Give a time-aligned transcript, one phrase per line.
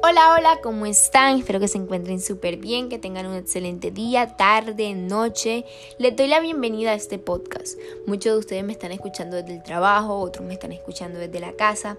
[0.00, 1.38] Hola, hola, ¿cómo están?
[1.38, 5.64] Espero que se encuentren súper bien, que tengan un excelente día, tarde, noche.
[5.98, 7.76] Les doy la bienvenida a este podcast.
[8.06, 11.52] Muchos de ustedes me están escuchando desde el trabajo, otros me están escuchando desde la
[11.54, 11.98] casa.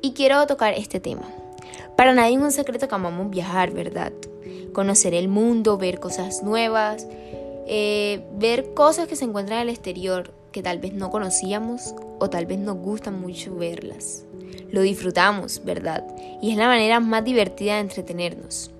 [0.00, 1.22] Y quiero tocar este tema.
[1.96, 4.12] Para nadie es un secreto que amamos viajar, ¿verdad?
[4.72, 7.06] Conocer el mundo, ver cosas nuevas,
[7.68, 12.30] eh, ver cosas que se encuentran en el exterior que tal vez no conocíamos o
[12.30, 14.24] tal vez nos gusta mucho verlas
[14.72, 16.04] lo disfrutamos, ¿verdad?
[16.40, 18.70] Y es la manera más divertida de entretenernos,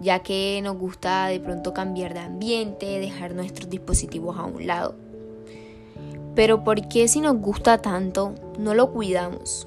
[0.00, 4.94] ya que nos gusta de pronto cambiar de ambiente, dejar nuestros dispositivos a un lado.
[6.34, 9.66] Pero ¿por qué si nos gusta tanto no lo cuidamos?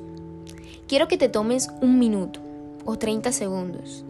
[0.87, 2.39] Quiero que te tomes un minuto
[2.85, 4.05] o 30 segundos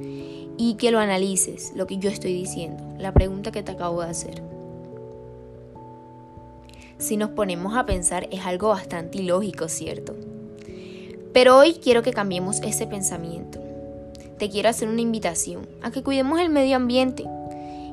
[0.57, 4.09] y que lo analices, lo que yo estoy diciendo, la pregunta que te acabo de
[4.09, 4.58] hacer.
[6.99, 10.15] Si nos ponemos a pensar es algo bastante ilógico, ¿cierto?
[11.31, 13.57] Pero hoy quiero que cambiemos ese pensamiento.
[14.37, 17.23] Te quiero hacer una invitación a que cuidemos el medio ambiente,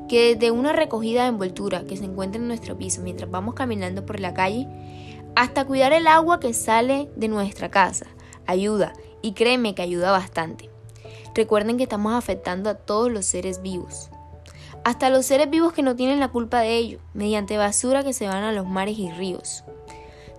[0.08, 4.04] que desde una recogida de envoltura que se encuentra en nuestro piso mientras vamos caminando
[4.04, 4.66] por la calle,
[5.36, 8.06] hasta cuidar el agua que sale de nuestra casa,
[8.44, 10.68] ayuda y créeme que ayuda bastante.
[11.32, 14.10] Recuerden que estamos afectando a todos los seres vivos,
[14.86, 18.28] hasta los seres vivos que no tienen la culpa de ello, mediante basura que se
[18.28, 19.64] van a los mares y ríos.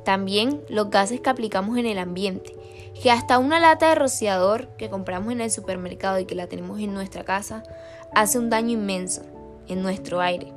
[0.06, 2.56] También los gases que aplicamos en el ambiente,
[3.04, 6.80] que hasta una lata de rociador que compramos en el supermercado y que la tenemos
[6.80, 7.64] en nuestra casa
[8.16, 9.24] hace un daño inmenso
[9.68, 10.54] en nuestro aire.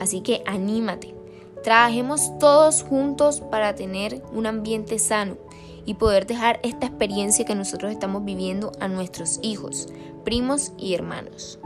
[0.00, 1.14] Así que anímate,
[1.62, 5.36] trabajemos todos juntos para tener un ambiente sano
[5.84, 9.88] y poder dejar esta experiencia que nosotros estamos viviendo a nuestros hijos,
[10.24, 11.58] primos y hermanos.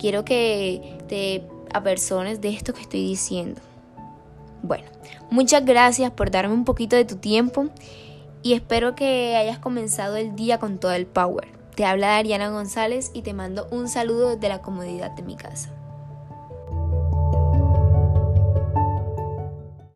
[0.00, 3.60] Quiero que te apersones de esto que estoy diciendo.
[4.62, 4.86] Bueno,
[5.30, 7.68] muchas gracias por darme un poquito de tu tiempo
[8.42, 11.48] y espero que hayas comenzado el día con todo el power.
[11.74, 15.70] Te habla Ariana González y te mando un saludo desde la comodidad de mi casa.